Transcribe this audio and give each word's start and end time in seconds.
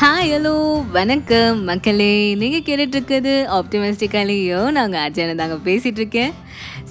Hi 0.00 0.30
hello 0.32 0.82
வணக்கம். 0.92 1.64
மக்களே 1.64 2.34
நீங்கள் 2.34 2.60
கேட்டுட்ருக்குது 2.60 3.32
ஆப்டிமிஸ்டிக்காலேயோ 3.50 4.70
நாங்கள் 4.70 5.00
அஜயனை 5.00 5.34
தாங்க 5.34 5.54
பேசிகிட்ருக்கேன் 5.64 6.32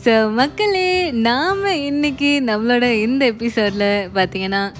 ஸோ 0.04 0.33
மக்களே 0.33 1.12
நாம் 1.12 1.65
இன்னைக்கு 1.65 2.44
நம்மளோட 2.46 2.92
இந்த 2.92 3.26
எபிசோடில் 3.26 4.10
பார்த்திங்கன்னா 4.13 4.74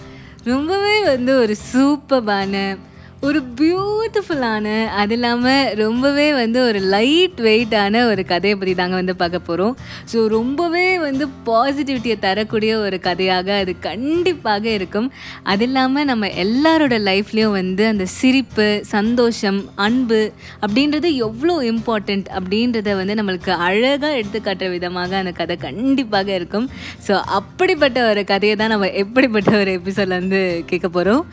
ரொம்பவே 0.44 1.04
வந்து 1.04 1.40
ஒரு 1.40 1.56
சூப்பரான 1.74 2.78
ஒரு 3.26 3.40
பியூட்டிஃபுல்லான 3.60 4.68
அது 5.02 5.14
இல்லாமல் 5.16 5.70
ரொம்பவே 5.80 6.26
வந்து 6.34 6.60
ஒரு 6.66 6.80
லைட் 6.94 7.40
வெயிட்டான 7.46 8.02
ஒரு 8.10 8.26
கதையை 8.32 8.56
பற்றி 8.58 8.74
தாங்க 8.76 8.96
வந்து 8.96 9.16
பார்க்க 9.22 9.40
போகிறோம் 9.48 9.74
ஸோ 10.12 10.18
ரொம்பவே 10.28 10.84
வந்து 11.06 11.26
பாசிட்டிவிட்டியை 11.48 12.18
தரக்கூடிய 12.26 12.74
ஒரு 12.80 12.98
கதையாக 13.00 13.48
அது 13.62 13.74
கண்டிப்பாக 13.80 14.66
இருக்கும். 14.70 15.08
அது 15.44 15.66
இல்லாமல் 15.68 16.06
நம்ம 16.06 16.30
எல்லாரோட 16.44 17.00
லைஃப்லேயும் 17.10 17.56
வந்து 17.62 17.86
அந்த 17.88 18.06
சிரிப்பு 18.18 18.68
சந்தோஷம் 18.92 19.60
அன்பு 19.88 20.22
அப்படின்றது 20.62 21.12
எவ்வளோ 21.28 21.56
இம்பார்ட்டண்ட் 21.72 22.30
அப்படின்றத 22.38 22.96
வந்து 23.02 23.18
நம்மளுக்கு 23.22 23.54
அழகாக 23.68 24.14
எடுத்துக்காட்டுற 24.20 24.70
விதமாக 24.76 25.18
அந்த 25.18 25.32
கதை 25.32 25.58
கண்டிப்பாக 25.68 26.32
இருக்கும். 26.40 26.70
ஸோ 27.08 27.16
அப்படிப்பட்ட 27.40 27.98
ஒரு 28.12 28.24
கதையை 28.34 28.56
தான் 28.56 28.74
நம்ம 28.76 28.92
எப்படிப்பட்ட 29.06 29.58
ஒரு 29.64 29.74
எபிசோடில் 29.82 30.20
வந்து 30.22 30.44
கேட்க 30.66 30.88
போகிறோம் 30.90 31.26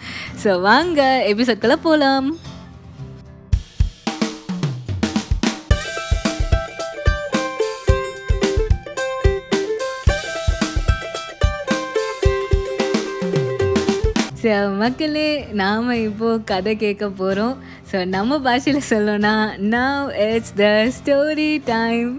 ஸோ 0.44 0.60
வாங்க 0.60 1.00
எபிசோட்குள்ளே 1.30 1.72
போலாம். 1.84 2.28
மக்களே 14.78 15.28
நாம் 15.52 15.90
இப்போது 15.90 16.44
கதை 16.44 16.72
கேட்க 16.76 17.04
போகிறோம் 17.08 17.54
ஸோ 17.92 17.98
நம்ம 18.16 18.40
பாஷையில் 18.48 18.88
சொல்லணும்னா 18.92 19.34
now 19.76 20.10
it's 20.28 20.54
the 20.62 20.66
story 20.98 21.52
time 21.72 22.12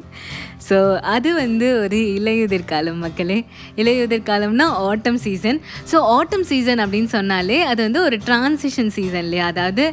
so 0.67 0.77
அது 1.13 1.29
வந்து 1.39 1.67
ஒரு 1.81 1.97
இலையுதிர் 2.17 2.63
காலம் 2.69 3.01
மக்களே. 3.05 3.35
இலையுதிர் 3.81 4.23
காலம்னா 4.29 4.65
autumn 4.85 5.19
season 5.25 5.57
so 5.91 5.97
autumn 6.13 6.45
season 6.51 6.79
அப்படின்னு 6.83 7.09
சொன்னாலே 7.15 7.57
அது 7.71 7.79
வந்து 7.87 8.01
ஒரு 8.07 8.17
டிரான்சிஷன் 8.27 8.89
சீசன் 8.95 9.25
இல்லையா? 9.27 9.47
அதாவது 9.53 9.83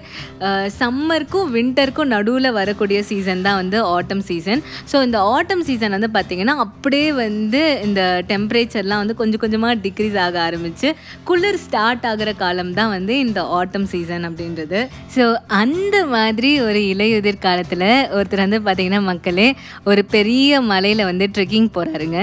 சம்மருக்கும் 0.79 1.51
வின்டருக்கும் 1.57 2.11
நடுவில் 2.15 2.51
வரக்கூடிய 2.61 3.01
சீசன் 3.11 3.45
தான் 3.47 3.59
வந்து 3.63 3.79
ஆட்டம் 3.97 4.23
சீசன் 4.29 4.63
ஸோ 4.93 5.03
இந்த 5.09 5.21
ஆட்டம் 5.35 5.65
சீசன் 5.69 5.97
வந்து 5.97 6.11
பார்த்திங்கன்னா 6.17 6.55
அப்படியே 6.67 7.11
வந்து 7.21 7.63
இந்த 7.89 8.01
டெம்பரேச்சர்லாம் 8.33 9.03
வந்து 9.05 9.19
கொஞ்சம் 9.21 9.43
கொஞ்சமாக 9.45 9.75
டிக்ரீஸ் 9.85 10.19
ஆக 10.25 10.41
ஆரம்பித்து 10.47 10.91
குளிர் 11.31 11.61
ஸ்டார்ட் 11.67 12.09
ஆகிற 12.13 12.33
காலம் 12.45 12.73
தான் 12.81 12.93
வந்து 12.97 13.17
இந்த 13.27 13.43
ஆட்டம் 13.61 13.87
சீசன் 13.93 14.27
அப்படின்றது. 14.31 14.81
ஸோ 15.19 15.27
அந்த 15.63 15.97
மாதிரி 16.07 16.51
ஒரு 16.67 16.81
இலையுதிர் 16.93 17.39
காலத்தில் 17.39 17.87
ஒருத்தர் 18.17 18.45
வந்து 18.45 18.61
பார்த்திங்கன்னா 18.67 19.01
மக்களே 19.03 19.49
ஒரு 19.85 20.03
பெரிய 20.15 20.61
மலையில் 20.71 21.03
வந்து 21.05 21.27
ட்ரெக்கிங் 21.35 21.69
போகிறாருங்க 21.77 22.19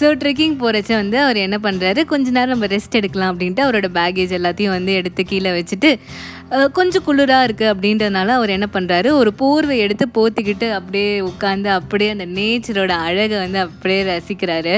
ஸோ 0.00 0.08
ட்ரெக்கிங் 0.22 0.56
போகிறச்ச 0.60 0.92
வந்து 0.94 1.18
அவர் 1.24 1.40
என்ன 1.46 1.58
பண்ணுறாரு 1.62 2.02
கொஞ்ச 2.04 2.28
நேரம் 2.30 2.54
நம்ம 2.54 2.68
ரெஸ்ட் 2.74 2.98
எடுக்கலாம் 3.00 3.32
அப்படின்ட்டு 3.32 3.64
அவரோட 3.66 3.90
பேகேஜ் 3.98 4.34
எல்லாத்தையும் 4.38 4.76
வந்து 4.78 4.94
எடுத்து 4.94 5.24
கீழே 5.24 5.52
வச்சுட்டு 5.58 5.92
கொஞ்சம் 6.72 7.04
குளிராக 7.06 7.46
இருக்குது 7.46 7.70
அப்படின்றதுனால 7.72 8.34
அவர் 8.36 8.54
என்ன 8.54 8.66
பண்ணுறாரு 8.72 9.08
ஒரு 9.20 9.30
போர்வை 9.40 9.76
எடுத்து 9.86 10.04
போத்திக்கிட்டு 10.14 10.68
அப்படியே 10.70 11.10
உட்காந்து 11.30 11.68
அப்படியே 11.78 12.10
அந்த 12.10 12.26
நேச்சரோட 12.38 12.92
அழகை 13.08 13.36
வந்து 13.38 13.58
அப்படியே 13.58 14.00
ரசிக்கிறாரு. 14.12 14.76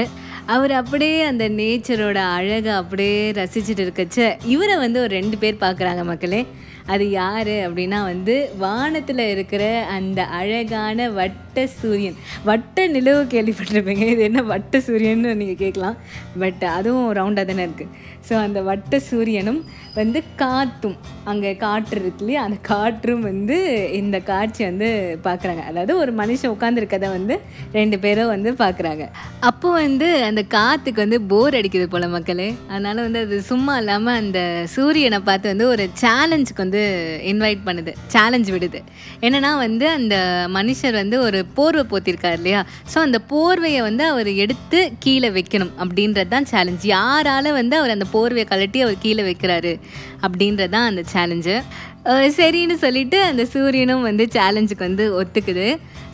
அவர் 0.53 0.73
அப்படியே 0.79 1.17
அந்த 1.31 1.45
நேச்சரோட 1.59 2.19
அழகை 2.37 2.71
அப்படியே 2.81 3.19
ரசிச்சுட்டு 3.39 3.83
இருக்கச்ச 3.85 4.19
இவரை 4.53 4.75
வந்து 4.85 4.99
ஒரு 5.05 5.13
ரெண்டு 5.19 5.37
பேர் 5.43 5.63
பார்க்குறாங்க 5.65 6.03
மக்களே. 6.11 6.41
அது 6.93 7.05
யார் 7.09 7.51
அப்படின்னா 7.65 7.97
வந்து 8.11 8.35
வானத்தில் 8.63 9.21
இருக்கிற 9.33 9.63
அந்த 9.95 10.21
அழகான 10.39 11.09
வட்ட 11.17 11.65
சூரியன். 11.79 12.17
வட்ட 12.49 12.85
நிலவு 12.95 13.21
கேள்விப்பட்டிருப்பீங்க. 13.33 14.05
இது 14.13 14.21
என்ன 14.29 14.41
வட்ட 14.53 14.81
சூரியன்னு 14.87 15.33
நீங்கள் 15.41 15.61
கேட்கலாம். 15.63 15.99
பட் 16.43 16.63
அதுவும் 16.77 17.11
ரவுண்டாக 17.19 17.45
தானே 17.51 17.65
இருக்குது 17.67 17.93
ஸோ 18.27 18.33
அந்த 18.45 18.59
வட்ட 18.69 18.99
சூரியனும் 19.09 19.61
வந்து 19.99 20.19
காற்றும். 20.41 20.97
அங்கே 21.31 21.51
காற்று 21.63 21.95
இருக்கு 22.01 22.21
இல்லையா? 22.23 22.41
அந்த 22.47 22.57
காற்றும் 22.71 23.23
வந்து 23.29 23.57
இந்த 24.01 24.17
காட்சி 24.31 24.61
வந்து 24.69 24.89
பார்க்குறாங்க. 25.27 25.63
அதாவது 25.71 25.93
ஒரு 26.03 26.11
மனுஷன் 26.21 26.53
உட்காந்துருக்கதை 26.55 27.07
வந்து 27.17 27.37
ரெண்டு 27.79 27.99
பேரும் 28.05 28.31
வந்து 28.35 28.51
பார்க்குறாங்க. 28.63 29.05
அப்போ 29.49 29.69
வந்து 29.81 30.09
அந்த 30.29 30.40
காற்றுக்கு 30.47 31.03
வந்து 31.03 31.21
போர் 31.21 31.57
அடிக்குது 31.59 31.83
போல் 31.83 32.07
மக்களே. 32.07 32.55
அதனால் 32.69 32.95
வந்து 32.95 33.19
அது 33.25 33.41
சும்மா 33.41 33.77
இல்லாமல் 33.77 34.15
அந்த 34.15 34.39
சூரியனை 34.75 35.19
பார்த்து 35.19 35.51
வந்து 35.53 35.67
ஒரு 35.67 35.89
சேலஞ்சுக்கு 36.01 36.63
வந்து 36.65 36.83
இன்வைட் 37.31 37.61
பண்ணுது. 37.67 37.93
சேலஞ்ச் 38.07 38.51
விடுது. 38.51 38.81
என்னென்னா 39.21 39.57
வந்து 39.57 39.89
அந்த 39.89 40.15
மனுஷர் 40.57 40.91
வந்து 40.91 41.19
ஒரு 41.21 41.45
போர்வை 41.53 41.85
போத்திருக்கார் 41.91 42.37
இல்லையா? 42.37 42.65
ஸோ 42.93 42.97
அந்த 42.97 43.21
போர்வையை 43.33 43.81
வந்து 43.81 44.05
அவர் 44.05 44.31
எடுத்து 44.45 44.91
கீழே 44.99 45.29
வைக்கணும் 45.29 45.73
அப்படின்றது 45.79 46.27
தான் 46.27 46.49
சேலஞ்ச் 46.53 46.85
யாரால் 46.85 47.51
வந்து 47.51 47.77
அவர் 47.77 47.95
அந்த 47.97 48.07
போர்வையை 48.13 48.47
கழட்டி 48.53 48.81
அவர் 48.81 49.03
கீழே 49.05 49.23
வைக்கிறாரு 49.29 49.73
அப்படின்றது 50.21 50.69
தான் 50.69 50.89
அந்த 50.91 51.03
சேலஞ்சு 51.13 51.55
சரின்னு 52.37 52.75
சொல்லிட்டு 52.83 53.17
அந்த 53.21 53.43
சூரியனும் 53.45 54.05
வந்து 54.09 54.23
சேலஞ்சுக்கு 54.35 54.83
வந்து 54.87 55.05
ஒத்துக்குது. 55.21 55.67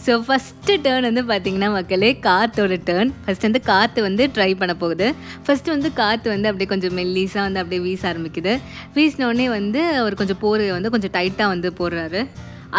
ஸோ 0.05 0.13
ஃபஸ்ட்டு 0.25 0.73
டேர்ன் 0.83 1.07
வந்து 1.09 1.23
பார்த்திங்கன்னா 1.29 1.69
மக்களே 1.75 2.09
காற்றோட 2.25 2.75
டேர்ன் 2.89 3.11
ஃபஸ்ட் 3.23 3.45
வந்து 3.47 3.61
காற்று 3.69 4.01
வந்து 4.07 4.23
ட்ரை 4.35 4.49
பண்ண 4.59 4.73
போகுது. 4.83 5.07
ஃபஸ்ட்டு 5.45 5.73
வந்து 5.75 5.89
காற்று 6.01 6.27
வந்து 6.33 6.49
அப்படியே 6.49 6.69
கொஞ்சம் 6.73 6.95
மெல்லிஸாக 6.99 7.45
வந்து 7.47 7.61
அப்படியே 7.63 7.81
வீச 7.87 8.03
ஆரம்பிக்குது. 8.11 8.53
வீசினோடனே 8.97 9.47
வந்து 9.59 9.81
அவர் 10.01 10.19
கொஞ்சம் 10.21 10.41
போர் 10.43 10.65
வந்து 10.77 10.93
கொஞ்சம் 10.95 11.15
டைட்டாக 11.17 11.53
வந்து 11.53 11.71
போடுறாரு. 11.79 12.21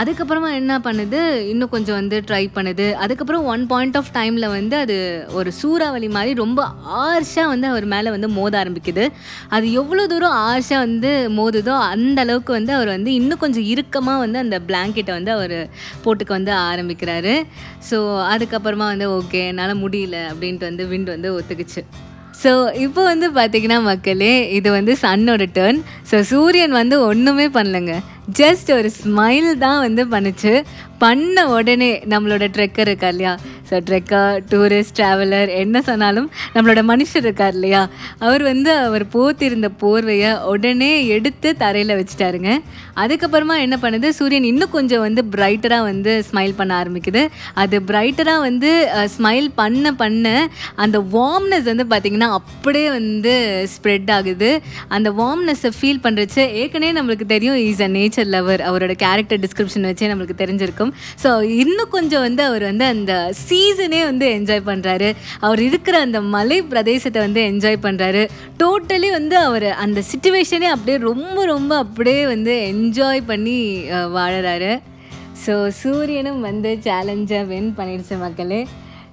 அதுக்கப்புறமா 0.01 0.49
என்ன 0.61 0.73
பண்ணுது? 0.79 1.21
இன்னும் 1.51 1.69
கொஞ்சம் 1.69 1.95
வந்து 1.95 2.17
ட்ரை 2.29 2.43
பண்ணுது. 2.55 2.93
அதுக்கப்புறம் 2.93 3.45
ஒன் 3.45 3.67
பாயிண்ட் 3.67 3.97
ஆஃப் 3.97 4.11
டைமில் 4.17 4.47
வந்து 4.49 4.77
அது 4.77 4.97
ஒரு 5.33 5.53
சூறாவளி 5.53 6.09
மாதிரி 6.09 6.35
ரொம்ப 6.35 6.67
ஆர்ஷாக 6.85 7.47
வந்து 7.47 7.67
அவர் 7.67 7.87
மேலே 7.95 8.11
வந்து 8.11 8.29
மோத 8.29 8.65
ஆரம்பிக்குது. 8.65 9.07
அது 9.49 9.73
எவ்வளோ 9.73 10.07
தூரம் 10.07 10.37
ஆர்ஷாக 10.51 10.85
வந்து 10.87 11.13
மோதுதோ 11.39 11.77
அந்த 11.95 12.21
அளவுக்கு 12.21 12.53
வந்து 12.53 12.75
அவர் 12.75 12.89
வந்து 12.89 13.13
இன்னும் 13.13 13.39
கொஞ்சம் 13.39 13.69
இறுக்கமாக 13.73 14.19
வந்து 14.19 14.39
அந்த 14.39 14.59
பிளாங்கெட்டை 14.69 15.15
வந்து 15.19 15.33
அவர் 15.33 15.59
போட்டுக்க 16.05 16.29
வந்து 16.29 16.53
ஆரம்பிக்கிறாரு. 16.53 17.35
ஸோ 17.91 17.99
அதுக்கப்புறமா 18.35 18.89
வந்து 18.95 19.09
ஓகே 19.19 19.43
என்னால் 19.53 19.83
முடியல 19.87 20.21
அப்படின்ட்டு 20.33 20.71
வந்து 20.71 20.87
விண்ட் 20.87 21.11
வந்து 21.17 21.41
ஒத்துக்குச்சு. 21.41 21.85
ஸோ 22.43 22.51
இப்போ 22.85 23.01
வந்து 23.11 23.27
பார்த்தீங்கன்னா 23.39 23.79
மக்களே 23.83 24.35
இது 24.59 24.69
வந்து 24.77 24.93
சன்னோட 25.03 25.45
டேர்ன் 25.57 25.79
ஸோ 26.11 26.17
சூரியன் 26.31 26.75
வந்து 26.81 26.97
ஒன்றுமே 27.11 27.47
பண்ணலங்க. 27.57 27.95
ஜஸ்ட் 28.41 28.71
ஒரு 28.79 28.89
ஸ்மைல் 29.01 29.51
தான் 29.65 29.81
வந்து 29.87 30.03
பண்ணுச்சு. 30.15 30.53
பண்ண 31.03 31.47
உடனே 31.57 31.89
நம்மளோட 32.13 32.45
ட்ரெக்கர் 32.57 32.89
இருக்கா 32.89 33.09
இல்லையா? 33.15 33.33
ஸோ 33.71 33.77
ட்ரெக்கர் 33.89 34.37
டூரிஸ்ட் 34.53 34.97
ட்ராவலர் 34.99 35.51
என்ன 35.63 35.83
சொன்னாலும் 35.89 36.29
நம்மளோட 36.55 36.83
மனுஷர் 36.93 37.25
இருக்கார் 37.27 37.55
இல்லையா? 37.59 37.83
அவர் 38.27 38.43
வந்து 38.51 38.71
அவர் 38.87 39.05
போத்திருந்த 39.17 39.71
போர்வையை 39.83 40.33
உடனே 40.53 40.93
எடுத்து 41.17 41.49
தரையில் 41.63 41.97
வச்சுட்டாருங்க. 42.01 42.51
அதுக்கப்புறமா 43.03 43.57
என்ன 43.65 43.77
பண்ணுது? 43.83 44.09
சூரியன் 44.19 44.49
இன்னும் 44.53 44.75
கொஞ்சம் 44.77 45.05
வந்து 45.07 45.23
பிரைட்டராக 45.35 45.89
வந்து 45.91 46.13
ஸ்மைல் 46.29 46.55
பண்ண 46.61 46.73
ஆரம்பிக்குது. 46.83 47.23
அது 47.63 47.77
பிரைட்டராக 47.91 48.45
வந்து 48.49 48.71
ஸ்மைல் 49.17 49.49
பண்ண 49.61 49.93
பண்ண 50.03 50.27
அந்த 50.85 50.99
வார்ம்னஸ் 51.15 51.69
வந்து 51.73 51.87
பார்த்திங்கன்னா 51.93 52.31
அப்படியே 52.39 52.89
வந்து 52.99 53.35
ஸ்ப்ரெட் 53.75 54.11
ஆகுது. 54.17 54.51
அந்த 54.97 55.09
வார்ம்னஸை 55.21 55.71
ஃபீல் 55.79 56.03
பண்ணுறச்சு 56.07 56.43
ஏற்கனவே 56.63 56.93
நம்மளுக்கு 56.99 57.27
தெரியும் 57.35 57.59
இஸ் 57.69 57.83
அ 57.87 57.91
நேச்சர் 57.99 58.29
லவர் 58.35 58.63
அவரோட 58.71 58.95
கேரக்டர் 59.05 59.43
டிஸ்கிரிப்ஷன் 59.45 59.87
வச்சே 59.91 60.11
நம்மளுக்கு 60.13 60.41
தெரிஞ்சிருக்கும். 60.43 60.93
ஸோ 61.25 61.31
இன்னும் 61.63 61.93
கொஞ்சம் 61.97 62.25
வந்து 62.27 62.43
அவர் 62.49 62.65
வந்து 62.71 62.87
அந்த 62.95 63.13
சீசனே 63.59 64.01
வந்து 64.09 64.27
என்ஜாய் 64.39 64.67
பண்ணுறாரு 64.69 65.07
அவர் 65.47 65.61
இருக்கிற 65.67 65.97
அந்த 66.07 66.19
மலை 66.35 66.59
பிரதேசத்தை 66.73 67.21
வந்து 67.25 67.41
என்ஜாய் 67.51 67.79
பண்ணுறாரு 67.87 68.23
டோட்டலி 68.61 69.09
வந்து 69.19 69.37
அவர் 69.47 69.67
அந்த 69.85 70.03
சுச்சுவேஷனே 70.11 70.69
அப்படியே 70.75 70.99
ரொம்ப 71.11 71.45
ரொம்ப 71.53 71.73
அப்படியே 71.85 72.23
வந்து 72.33 72.55
என்ஜாய் 72.73 73.23
பண்ணி 73.31 73.57
வாழறாரு. 74.17 74.73
ஸோ 75.45 75.55
சூரியனும் 75.81 76.41
வந்து 76.49 76.71
சேலஞ்சை 76.87 77.41
வின் 77.51 77.73
பண்ணிடுச்சு 77.79 78.17
மக்களே. 78.25 78.61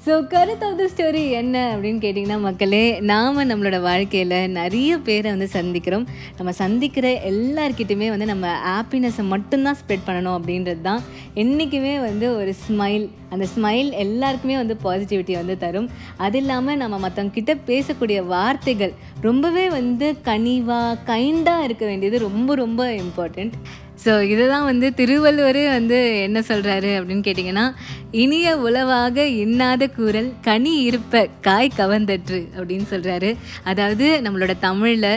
ஸோ 0.06 0.16
கருத்து 0.31 0.66
ஆஃப் 0.66 0.80
த 0.80 0.86
ஸ்டோரி 0.92 1.22
என்ன 1.38 1.56
அப்படின்னு 1.74 2.00
கேட்டிங்கன்னா 2.04 2.36
மக்களே 2.40 2.81
நாம் 3.12 3.38
நம்மளோட 3.52 3.78
வாழ்க்கையில் 3.81 4.36
நிறைய 4.57 4.98
பேரை 4.98 5.30
வந்து 5.31 5.48
சந்திக்கிறோம். 5.56 6.06
நம்ம 6.38 6.52
சந்திக்கிற 6.60 7.07
எல்லார்கிட்டையுமே 7.30 8.07
வந்து 8.13 8.28
நம்ம 8.31 8.52
ஹாப்பினஸை 8.66 9.24
மட்டும்தான் 9.31 9.78
ஸ்ப்ரெட் 9.80 10.06
பண்ணணும் 10.07 10.36
அப்படின்றது 10.38 10.81
தான் 10.81 11.02
என்றைக்குமே 11.44 11.94
வந்து 12.00 12.28
ஒரு 12.36 12.54
ஸ்மைல் 12.66 13.06
அந்த 13.30 13.48
ஸ்மைல் 13.56 13.90
எல்லாருக்குமே 14.04 14.57
வந்து 14.62 14.78
பாசிட்டிவிட்டி 14.84 15.36
வந்து 15.42 15.56
தரும். 15.63 15.90
அது 16.25 16.40
இல்லாமல் 16.42 16.80
நம்ம 16.84 17.00
மற்றவங்கிட்ட 17.06 17.56
பேசக்கூடிய 17.72 18.19
வார்த்தைகள் 18.25 18.94
ரொம்பவே 19.22 19.66
வந்து 19.69 20.10
கனிவாக 20.30 21.00
கைண்டாக 21.12 21.66
இருக்க 21.69 21.86
வேண்டியது 21.86 22.19
ரொம்ப 22.28 22.56
ரொம்ப 22.56 22.84
இம்பார்ட்டண்ட் 23.04 23.56
ஸோ 24.03 24.13
இதுதான் 24.21 24.65
வந்து 24.65 24.88
திருவள்ளுவர் 24.94 25.62
வந்து 25.68 26.00
என்ன 26.24 26.39
சொல்கிறாரு 26.47 26.92
அப்படின்னு 26.97 27.25
கேட்டிங்கன்னா 27.27 27.65
இனிய 28.12 28.50
உளவாக 28.57 29.25
இன்னாத 29.44 29.83
கூறல் 29.88 30.30
கனி 30.42 30.74
இருப்ப 30.81 31.24
காய் 31.42 31.71
கவர்ந்தற்று 31.77 32.39
அப்படின்னு 32.57 32.86
சொல்கிறாரு 32.92 33.30
அதாவது 33.63 34.06
நம்மளோட 34.24 34.53
தமிழில் 34.59 35.09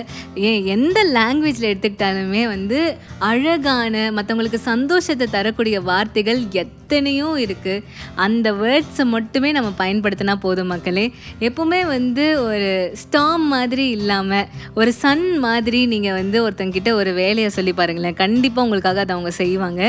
ஏன் 0.48 0.64
எந்த 0.66 0.98
லாங்குவேஜில் 1.12 1.70
எடுத்துக்கிட்டாலுமே 1.70 2.42
வந்து 2.46 2.80
அழகான 3.18 4.12
மற்றவங்களுக்கு 4.12 4.60
சந்தோஷத்தை 4.62 5.28
தரக்கூடிய 5.30 5.80
வார்த்தைகள் 5.80 6.42
எத்தனையோ 6.64 7.28
இருக்குது 7.44 7.84
அந்த 8.16 8.48
வேர்ட்ஸை 8.52 9.04
மட்டுமே 9.04 9.52
நம்ம 9.52 9.70
பயன்படுத்தினா 9.78 10.34
போதும் 10.40 10.66
மக்களே. 10.66 11.04
எப்பவுமே 11.40 11.80
வந்து 11.86 12.24
ஒரு 12.42 12.70
ஸ்டாம் 12.94 13.46
மாதிரி 13.46 13.88
இல்லாமல் 13.88 14.46
ஒரு 14.74 14.92
சன் 14.92 15.26
மாதிரி 15.38 15.86
நீங்கள் 15.86 16.12
வந்து 16.12 16.38
ஒருத்தங்கிட்ட 16.46 16.92
ஒரு 16.92 17.12
வேலையை 17.12 17.50
சொல்லி 17.50 17.72
பாருங்களேன். 17.72 18.14
கண்டிப்பாக 18.14 18.67
உங்களுக்காக 18.68 19.04
அதை 19.04 19.14
அவங்க 19.16 19.32
செய்வாங்க. 19.42 19.82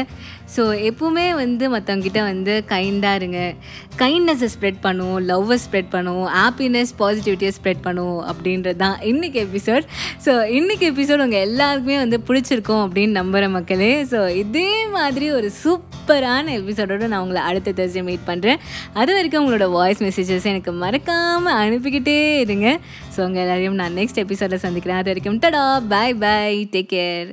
ஸோ 0.55 0.61
எப்பவுமே 0.89 1.27
வந்து 1.43 1.65
மற்றவங்கிட்ட 1.75 2.19
வந்து 2.31 2.53
கைண்டாக 2.73 3.19
இருங்க. 3.21 3.39
கைண்ட்னஸை 4.01 4.47
ஸ்ப்ரெட் 4.55 4.79
பண்ணுவோம் 4.85 5.19
லவ்வை 5.31 5.57
ஸ்ப்ரெட் 5.65 5.89
பண்ணுவோம் 5.95 6.29
ஹாப்பினஸ் 6.39 6.91
பாசிட்டிவிட்டியை 7.01 7.51
ஸ்ப்ரெட் 7.57 7.83
பண்ணுவோம் 7.87 8.21
அப்படின்றது 8.31 8.79
தான் 8.83 8.97
இன்றைக்கி 9.11 9.39
எபிசோட் 9.47 9.85
ஸோ 10.25 10.33
இன்றைக்கி 10.57 10.85
எபிசோட் 10.93 11.23
உங்கள் 11.25 11.45
எல்லாருக்குமே 11.47 11.97
வந்து 12.03 12.19
பிடிச்சிருக்கோம் 12.27 12.83
அப்படின்னு 12.85 13.17
நம்புகிற 13.19 13.49
மக்களே. 13.57 13.91
ஸோ 14.13 14.21
இதே 14.43 14.71
மாதிரி 14.97 15.27
ஒரு 15.39 15.49
சூப்பரான 15.63 16.45
எபிசோடோடு 16.61 17.11
நான் 17.11 17.23
உங்களை 17.25 17.43
அடுத்த 17.49 17.73
தேர்ஸ்டே 17.79 18.03
மீட் 18.09 18.27
பண்ணுறேன் 18.31 18.61
அது 19.01 19.11
வரைக்கும் 19.17 19.41
உங்களோட 19.43 19.67
வாய்ஸ் 19.77 20.05
மெசேஜஸ் 20.07 20.49
எனக்கு 20.53 20.73
மறக்காமல் 20.85 21.59
அனுப்பிக்கிட்டே 21.65 22.17
இருங்க. 22.45 22.69
ஸோ 23.15 23.19
உங்கள் 23.27 23.43
எல்லாரையும் 23.45 23.77
நான் 23.81 23.99
நெக்ஸ்ட் 24.01 24.23
எபிசோடில் 24.25 24.65
சந்திக்கிறேன். 24.65 25.01
அது 25.03 25.11
வரைக்கும் 25.13 25.43
டடா 25.45 25.65
பாய் 25.93 26.19
பாய் 26.25 26.59
டேக் 26.75 26.91
கேர் 26.95 27.31